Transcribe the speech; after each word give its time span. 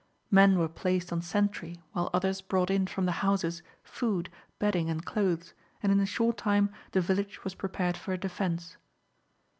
Men 0.31 0.57
were 0.57 0.67
placed 0.67 1.13
on 1.13 1.21
sentry, 1.21 1.79
while 1.91 2.09
others 2.11 2.41
brought 2.41 2.71
in 2.71 2.87
from 2.87 3.05
the 3.05 3.11
houses 3.21 3.61
food, 3.83 4.31
bedding, 4.57 4.89
and 4.89 5.05
clothes, 5.05 5.53
and 5.83 5.91
in 5.91 5.99
a 5.99 6.07
short 6.07 6.37
time 6.37 6.71
the 6.93 7.01
village 7.01 7.43
was 7.43 7.53
prepared 7.53 7.95
for 7.97 8.11
a 8.11 8.17
defence. 8.17 8.77